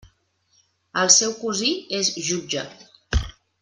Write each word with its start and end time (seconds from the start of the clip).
El 1.03 1.11
seu 1.17 1.37
cosí 1.43 1.71
és 2.01 2.13
jutge. 2.31 2.69